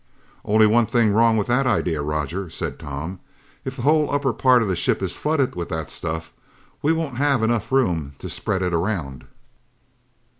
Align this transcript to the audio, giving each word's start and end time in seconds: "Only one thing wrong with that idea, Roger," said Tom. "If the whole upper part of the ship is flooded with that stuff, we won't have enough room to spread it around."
"Only 0.43 0.65
one 0.65 0.87
thing 0.87 1.13
wrong 1.13 1.37
with 1.37 1.45
that 1.45 1.67
idea, 1.67 2.01
Roger," 2.01 2.49
said 2.49 2.79
Tom. 2.79 3.19
"If 3.63 3.75
the 3.75 3.83
whole 3.83 4.09
upper 4.11 4.33
part 4.33 4.63
of 4.63 4.67
the 4.67 4.75
ship 4.75 4.99
is 5.03 5.15
flooded 5.15 5.53
with 5.55 5.69
that 5.69 5.91
stuff, 5.91 6.33
we 6.81 6.91
won't 6.91 7.17
have 7.17 7.43
enough 7.43 7.71
room 7.71 8.15
to 8.17 8.27
spread 8.27 8.63
it 8.63 8.73
around." 8.73 9.25